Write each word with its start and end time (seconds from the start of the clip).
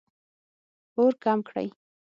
اور 0.97 1.11
کم 1.23 1.39
کړئ 1.49 1.67